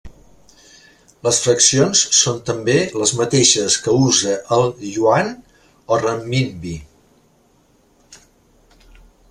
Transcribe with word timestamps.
Les 1.25 1.41
fraccions 1.43 2.01
són 2.19 2.39
també 2.47 2.77
les 3.01 3.13
mateixes 3.19 3.77
que 3.85 3.95
usa 4.07 4.33
el 4.57 4.67
iuan 4.93 5.31
o 5.97 6.03
renminbi. 6.07 6.75